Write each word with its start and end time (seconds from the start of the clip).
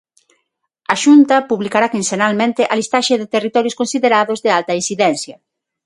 A 0.93 0.95
Xunta 1.03 1.35
publicará 1.51 1.87
quincenalmente 1.95 2.61
a 2.71 2.73
listaxe 2.79 3.19
de 3.21 3.31
territorios 3.35 3.77
considerados 3.81 4.41
de 4.45 4.49
alta 4.57 4.77
incidencia. 4.81 5.35